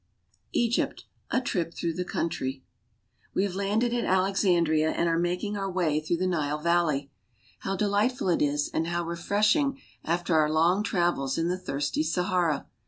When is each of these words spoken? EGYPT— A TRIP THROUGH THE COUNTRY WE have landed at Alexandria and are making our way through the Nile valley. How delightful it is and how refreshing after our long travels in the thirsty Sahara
EGYPT— 0.55 1.03
A 1.29 1.39
TRIP 1.41 1.75
THROUGH 1.75 1.93
THE 1.93 2.05
COUNTRY 2.05 2.63
WE 3.35 3.43
have 3.43 3.53
landed 3.53 3.93
at 3.93 4.03
Alexandria 4.03 4.89
and 4.89 5.07
are 5.07 5.19
making 5.19 5.55
our 5.55 5.69
way 5.69 5.99
through 5.99 6.17
the 6.17 6.25
Nile 6.25 6.57
valley. 6.57 7.11
How 7.59 7.75
delightful 7.75 8.29
it 8.29 8.41
is 8.41 8.67
and 8.73 8.87
how 8.87 9.03
refreshing 9.05 9.79
after 10.03 10.33
our 10.33 10.49
long 10.51 10.81
travels 10.81 11.37
in 11.37 11.49
the 11.49 11.57
thirsty 11.59 12.01
Sahara 12.01 12.65